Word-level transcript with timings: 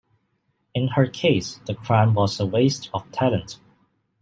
In 0.73 0.87
her 0.95 1.05
case, 1.05 1.59
the 1.67 1.75
crime 1.75 2.15
was 2.15 2.39
a 2.39 2.45
waste 2.47 2.89
of 2.91 3.11
talent. 3.11 3.59